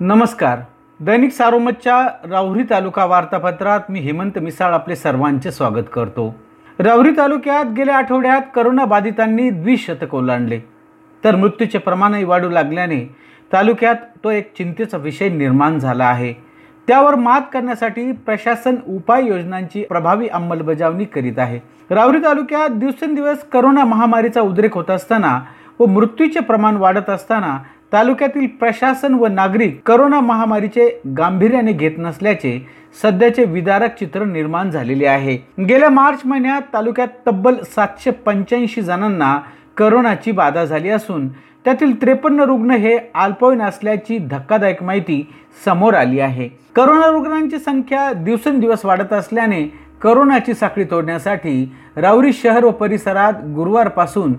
नमस्कार. 0.00 0.58
दैनिक 1.00 1.32
सारोमतच्या 1.32 2.08
राहुरी 2.30 2.62
तालुका 2.70 3.04
वार्तापत्रात 3.04 3.80
मी 3.88 4.00
हेमंत 4.00 4.38
मिसाळ 4.38 4.72
आपले 4.72 4.96
सर्वांचे 4.96 5.52
स्वागत 5.52 5.84
करतो. 5.92 6.34
राहुरी 6.78 7.10
तालुक्यात 7.10 7.64
गेल्या 7.76 7.96
आठवड्यात 7.96 8.40
करोना 8.54 8.84
बाधितांनी 8.84 9.50
द्विशतक 9.50 10.14
ओलांडले. 10.14 10.60
तर 11.24 11.36
मृत्यूचे 11.36 11.78
प्रमाणही 11.78 12.24
वाढू 12.24 12.48
लागल्याने 12.48 13.16
तालुक्यात 13.52 13.96
तो 14.24 14.30
एक 14.30 14.52
चिंतेचा 14.56 14.98
विषय 14.98 15.28
निर्माण 15.28 15.78
झाला 15.78 16.04
आहे. 16.04 16.51
त्यावर 16.88 17.14
मात 17.14 17.40
करण्यासाठी 17.52 18.10
प्रशासन 18.26 18.76
उपाययोजनांची 18.86 19.82
प्रभावी 19.84 20.28
अंमलबजावणी 20.28 21.04
करीत 21.04 21.38
आहे. 21.38 21.58
राहुरी 21.90 22.18
तालुक्यात 22.18 22.70
दिवसेंदिवस 22.70 23.44
करोना 23.52 23.84
महामारीचा 23.84 24.40
उद्रेक 24.40 24.74
होत 24.74 24.90
असताना 24.90 25.38
व 25.78 25.86
मृत्यूचे 25.86 26.40
प्रमाण 26.40 26.76
वाढत 26.76 27.10
असताना 27.10 27.56
तालुक्यातील 27.92 28.46
प्रशासन 28.60 29.14
व 29.14 29.26
नागरिक 29.26 29.80
करोना 29.86 30.20
महामारीचे 30.20 30.88
गांभीर्याने 31.18 31.72
घेत 31.72 31.98
नसल्याचे 31.98 32.58
सध्याचे 33.02 33.44
विदारक 33.44 33.98
चित्र 33.98 34.24
निर्माण 34.24 34.70
झालेले 34.70 35.06
आहे. 35.06 35.36
गेल्या 35.68 35.90
मार्च 35.90 36.20
महिन्यात 36.24 36.62
तालुक्यात 36.74 37.08
तब्बल 37.26 37.56
सातशे 37.74 38.10
पंच्याऐंशी 38.10 38.82
जणांना 38.82 39.38
करोनाची 39.76 40.32
बाधा 40.32 40.64
झाली 40.64 40.88
असून 40.88 41.28
त्यातील 41.64 42.00
त्रेपन्न 42.02 42.40
रुग्ण 42.40 42.70
हे 42.70 42.98
अल्पवयीन 43.14 43.62
असल्याची 43.62 44.18
धक्कादायक 44.18 44.82
माहिती 44.82 45.22
समोर 45.64 45.94
आली 45.94 46.20
आहे. 46.20 46.48
करोना 46.76 47.06
रुग्णांची 47.06 47.58
संख्या 47.58 48.12
दिवसेंदिवस 48.12 48.84
वाढत 48.84 49.12
असल्याने 49.12 49.62
करोनाची 50.02 50.54
साखळी 50.54 50.84
तोडण्यासाठी 50.84 51.72
राऊरी 51.96 52.32
शहर 52.32 52.64
व 52.64 52.70
परिसरात 52.70 53.32
गुरुवारपासून 53.54 54.32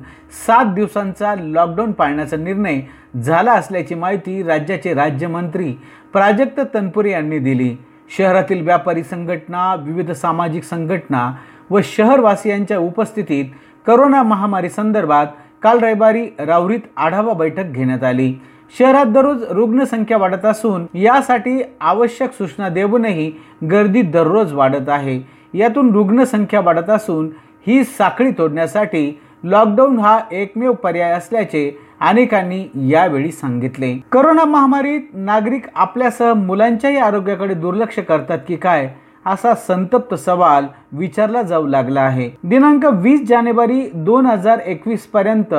सात 0.48 0.74
दिवसांचा 0.74 1.36
लॉकडाऊन 1.36 1.92
पाळण्याचा 1.92 2.38
निर्णय 2.38 2.82
झाला 3.20 3.52
असल्याची 3.52 3.96
माहिती 3.96 4.44
राज्याचे 4.44 4.94
राज्यमंत्री 4.94 5.74
प्राजक्त 6.14 6.60
तनपुरे 6.74 7.12
यांनी 7.12 7.40
दिली. 7.40 7.76
शहरातील 8.18 8.62
व्यापारी 8.62 9.04
संघटना 9.04 9.74
विविध 9.76 10.12
सामाजिक 10.12 10.64
संघटना 10.64 11.32
व 11.70 11.80
शहरवासियांच्या 11.84 12.78
उपस्थितीत 12.78 13.46
करोना 13.88 14.24
महामारी 14.24 14.70
संदर्भात 14.70 15.28
काल 15.62 15.80
रविवारी 15.80 16.26
राहुरीत 16.40 16.80
आढावा 16.98 17.34
बैठक 17.34 17.64
घेण्यात 17.64 18.04
आली. 18.04 18.34
शहरात 18.80 19.06
दररोज 19.06 19.44
रुग्णसंख्या 19.52 20.18
वाढत 20.18 20.46
असून 20.46 20.86
यासाठी 20.94 21.62
आवश्यक 21.82 22.32
सूचना 22.34 22.70
देऊनही 22.70 23.32
गर्दी 23.72 24.02
दररोज 24.02 24.54
वाढत 24.54 24.90
आहे. 24.90 25.20
यातून 25.54 25.92
रुग्णसंख्या 25.94 26.62
वाढत 26.62 26.90
असून 26.90 27.30
ही 27.68 27.84
साखळी 27.84 28.32
तोडण्यासाठी 28.32 29.20
लॉकडाऊन 29.44 30.00
हा 30.00 30.20
एकमेव 30.32 30.72
पर्याय 30.74 31.12
असल्याचे 31.12 31.80
अनेकांनी 32.02 32.66
यावेळी 32.90 33.32
सांगितले. 33.32 33.94
करोना 34.12 34.46
महामारीत 34.46 35.02
नागरिक 35.14 35.66
आपल्यासह 35.76 36.34
मुलांच्याही 36.34 36.98
आरोग्याकडे 36.98 37.54
दुर्लक्ष 37.54 38.00
करतात 38.00 38.40
की 38.48 38.56
काय? 38.56 38.94
असा 39.26 39.54
संतप्त 39.56 40.14
सवाल 40.16 40.66
विचारला 40.92 41.42
जाऊ 41.42 41.68
लागला 41.68 42.02
आहे. 42.02 42.30
दिनांक 42.44 42.86
वीस 42.86 43.28
जानेवारी 43.28 43.90
दोन 43.94 44.26
हजार 44.26 44.60
एकवीस 44.60 45.06
पर्यंत 45.08 45.54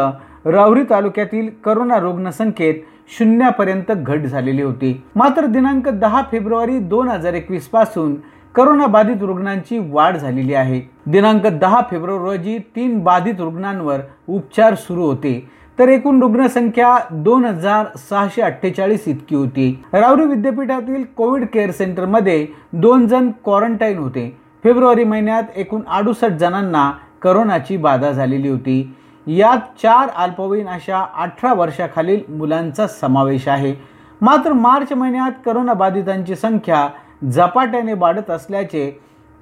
राहुरी 0.47 0.83
तालुक्यातील 0.91 1.49
करोना 1.65 1.99
रुग्णसंख्येत 1.99 2.75
शून्यापर्यंत 3.19 3.93
घट 3.93 4.21
झालेली 4.21 4.63
होती. 4.63 5.03
मात्र 5.17 5.47
दिनांक 5.47 5.89
दहा 5.89 6.23
फेब्रुवारी 6.31 6.79
दोन 6.79 7.09
हजार 7.09 7.35
एकवीसपासून 7.35 8.15
करोना 8.55 8.87
बाधित 8.87 9.23
रुग्णांची 9.23 9.79
वाढ 9.91 10.17
झालेली 10.17 10.55
आहे. 10.55 10.81
दिनांक 11.07 11.47
दहा 11.47 11.81
फेब्रुवारी 11.91 12.31
रोजी 12.31 12.59
तीन 12.77 12.99
बाधित 12.99 13.41
रुग्णांवर 13.41 14.01
उपचार 14.29 14.75
सुरू 14.75 15.03
होते. 15.03 15.51
तर 15.79 15.89
एकूण 15.89 16.21
रुग्णसंख्या 16.23 16.99
दोन 17.11 17.45
हजार 17.45 17.87
सहाशे 17.99 18.43
अठ्ठेचाळीस 18.43 19.09
इतकी 19.09 19.37
होती. 19.37 19.85
रावरी 19.93 20.25
विद्यापीठातील 20.25 21.05
कोविड 21.17 21.47
केअर 21.47 21.71
सेंटरमध्ये 21.71 22.47
दोन 22.73 23.07
जण 23.07 23.31
क्वारंटाईन 23.45 23.99
होते. 23.99 24.37
फेब्रुवारी 24.65 25.05
महिन्यात 25.05 25.43
एकूण 25.57 25.81
अडुसष्ट 25.89 26.37
जणांना 26.41 26.91
करोनाची 27.23 27.77
बाधा 27.77 28.11
झालेली 28.11 28.49
होती. 28.49 28.95
यात 29.27 29.59
चार 29.83 30.09
अल्पवयीन 30.17 30.69
अशा 30.69 31.05
अठरा 31.15 31.53
वर्षाखालील 31.53 32.21
मुलांचा 32.29 32.87
समावेश 32.87 33.49
आहे. 33.49 33.75
मात्र 34.21 34.53
मार्च 34.53 34.93
महिन्यात 34.93 35.33
करोनाबाधितांची 35.47 36.37
संख्या 36.37 36.89
झपाट्याने 37.31 37.93
वाढत 37.93 38.31
असल्याचे 38.31 38.91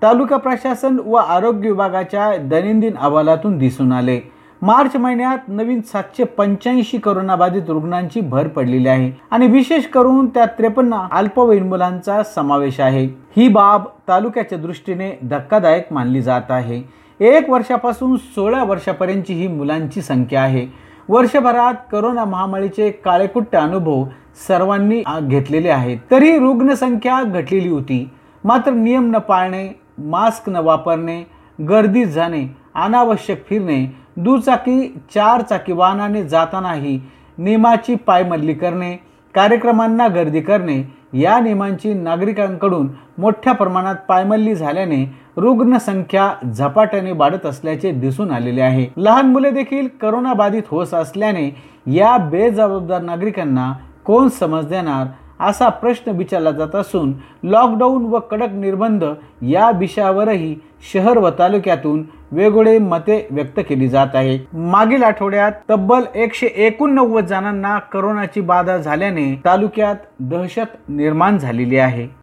तालुका 0.03 0.37
प्रशासन 0.37 0.99
व 1.07 1.15
आरोग्य 1.15 1.71
विभागाच्या 1.71 2.37
दैनंदिन 2.37 2.97
अहवालातून 2.97 3.59
दिसून 3.59 3.93
आले. 3.93 4.21
मार्च 4.63 4.97
महिन्यात 4.97 5.39
नवीन 5.49 5.81
सातशे 5.81 6.25
पंच्याऐंशी 6.25 6.99
बाधित 7.39 7.63
रुग्णांची 7.69 8.21
भर 8.21 8.49
पडलेली 8.49 8.89
आहे. 8.89 9.13
आणि 9.31 9.47
विशेष 9.47 9.87
करून 9.87 10.29
त्या 10.29 10.45
त्रेपन्न 10.47 10.95
अल्पवयीन 11.13 11.69
मुलांचा 11.69 12.23
समावेश 12.23 12.81
आहे. 12.81 13.05
ही 13.07 13.49
बाब 13.49 13.85
तालुक्याच्या 14.09 14.59
दृष्टीने 14.59 15.19
धक्कादायक 15.23 15.93
मानली 15.93 16.23
जात 16.23 16.51
आहे. 16.51 16.83
एक 17.21 17.51
वर्षापासून 17.51 18.17
सोळा 18.17 18.65
वर्षापर्यंतची 18.65 19.35
ही 19.35 19.47
मुलांची 19.49 20.03
संख्या 20.03 20.43
आहे. 20.43 20.67
वर्षभरात 21.09 21.75
करोना 21.93 22.25
महामारीचे 22.25 22.91
काळेकुट्ट 22.91 23.57
अनुभव 23.57 24.05
सर्वांनी 24.49 25.03
घेतलेले 25.23 25.69
आहेत. 25.69 25.99
तरी 26.11 26.39
रुग्णसंख्या 26.39 27.23
घटलेली 27.23 27.69
होती. 27.69 28.09
मात्र 28.45 28.71
नियम 28.71 29.11
न 29.11 29.19
पाळणे 29.19 29.69
मास्क 29.99 30.49
न 30.49 30.57
वापरणे 30.57 31.23
गर्दीत 31.69 32.07
जाणे 32.07 32.57
अनावश्यक 32.75 33.47
फिरणे 33.47 34.02
दुचाकी 34.17 34.83
चार 35.15 35.43
चाकी 35.43 35.73
वाहनाने 35.73 36.25
जातानाही 36.25 37.01
नियमाची 37.39 37.95
पायमल्ली 37.95 38.55
करणे 38.55 38.97
कार्यक्रमांना 39.35 40.09
गर्दी 40.09 40.41
करणे 40.41 40.83
या 41.19 41.39
नियमांची 41.41 41.95
नागरिकांकडून 41.95 42.89
मोठ्या 43.19 43.53
प्रमाणात 43.53 43.95
पायमल्ली 44.09 44.55
झाल्याने 44.55 45.05
रुग्णसंख्या 45.37 46.33
झपाट्याने 46.55 47.13
वाढत 47.13 47.47
असल्याचे 47.47 47.91
दिसून 47.91 48.31
आलेले 48.31 48.61
आहे. 48.61 48.87
लहान 48.97 49.27
मुले 49.27 49.51
देखील 49.51 49.89
करोना 50.01 50.33
बाधित 50.33 50.63
होत 50.69 50.95
असल्याने 50.95 51.49
या 51.87 52.17
बेजबाबदार 52.17 53.03
नागरिकांना 53.03 53.73
कोण 54.05 54.29
समज 54.29 54.67
देणार 54.67 55.07
असा 55.41 55.69
प्रश्न 55.69 56.13
विचारला 56.13 56.51
जात 56.51 56.75
असून 56.77 57.13
लॉकडाऊन 57.43 58.05
व 58.05 58.19
कडक 58.19 58.53
निर्बंध 58.53 59.05
या 59.43 59.71
विषयावरही 59.71 60.55
शहर 60.93 61.19
व 61.19 61.31
तालुक्यातून 61.39 62.03
वेगवेगळे 62.33 62.79
मते 62.79 63.27
व्यक्त 63.31 63.61
केली 63.69 63.89
जात 63.89 64.15
आहे. 64.15 64.39
मागील 64.53 65.03
आठवड्यात 65.03 65.53
तब्बल 65.71 66.03
एकशे 66.15 66.47
एकोणनव्वद 66.47 67.27
जणांना 67.27 67.79
करोनाची 67.93 68.41
बाधा 68.41 68.77
झाल्याने 68.79 69.35
तालुक्यात 69.45 69.97
दहशत 70.21 70.77
निर्माण 70.89 71.39
झालेली 71.39 71.79
आहे. 71.79 72.22